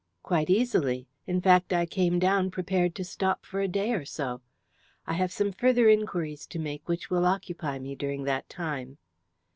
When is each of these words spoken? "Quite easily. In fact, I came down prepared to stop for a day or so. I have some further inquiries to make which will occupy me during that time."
"Quite 0.23 0.49
easily. 0.49 1.07
In 1.27 1.41
fact, 1.41 1.71
I 1.71 1.85
came 1.85 2.17
down 2.17 2.49
prepared 2.49 2.95
to 2.95 3.03
stop 3.03 3.45
for 3.45 3.61
a 3.61 3.67
day 3.67 3.93
or 3.93 4.03
so. 4.03 4.41
I 5.05 5.13
have 5.13 5.31
some 5.31 5.51
further 5.51 5.87
inquiries 5.89 6.47
to 6.47 6.57
make 6.57 6.87
which 6.89 7.11
will 7.11 7.27
occupy 7.27 7.77
me 7.77 7.93
during 7.93 8.23
that 8.23 8.49
time." 8.49 8.97